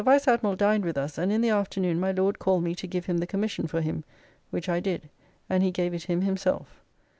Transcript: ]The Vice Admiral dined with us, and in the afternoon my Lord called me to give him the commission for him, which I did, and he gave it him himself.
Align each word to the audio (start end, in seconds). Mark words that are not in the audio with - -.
]The 0.01 0.05
Vice 0.05 0.27
Admiral 0.27 0.55
dined 0.55 0.83
with 0.83 0.97
us, 0.97 1.19
and 1.19 1.31
in 1.31 1.41
the 1.41 1.51
afternoon 1.51 1.99
my 1.99 2.11
Lord 2.11 2.39
called 2.39 2.63
me 2.63 2.73
to 2.73 2.87
give 2.87 3.05
him 3.05 3.19
the 3.19 3.27
commission 3.27 3.67
for 3.67 3.81
him, 3.81 4.03
which 4.49 4.67
I 4.67 4.79
did, 4.79 5.11
and 5.47 5.61
he 5.61 5.69
gave 5.69 5.93
it 5.93 6.05
him 6.05 6.21
himself. 6.21 6.83